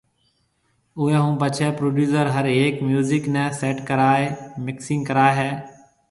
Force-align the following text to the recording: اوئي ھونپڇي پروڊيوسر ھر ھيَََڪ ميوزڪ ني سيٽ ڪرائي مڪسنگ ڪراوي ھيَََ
اوئي 0.99 1.15
ھونپڇي 1.23 1.67
پروڊيوسر 1.77 2.25
ھر 2.35 2.45
ھيَََڪ 2.57 2.75
ميوزڪ 2.87 3.23
ني 3.33 3.43
سيٽ 3.59 3.77
ڪرائي 3.89 4.25
مڪسنگ 4.65 5.01
ڪراوي 5.09 5.35
ھيَََ 5.39 5.49